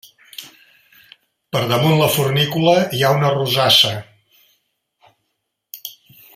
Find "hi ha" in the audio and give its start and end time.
2.99-3.13